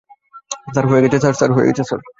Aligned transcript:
Sir, 0.67 0.85
হয়ে 0.89 1.01
গেছে, 1.03 1.83
sir. 1.83 2.01